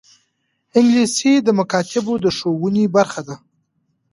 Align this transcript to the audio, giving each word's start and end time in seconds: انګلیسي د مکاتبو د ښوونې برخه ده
انګلیسي 0.77 1.33
د 1.41 1.47
مکاتبو 1.59 2.13
د 2.23 2.25
ښوونې 2.37 2.85
برخه 2.95 3.21
ده 3.27 3.35